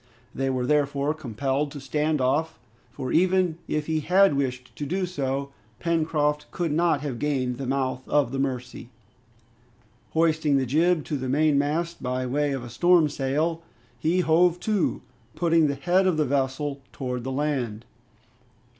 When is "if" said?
3.67-3.85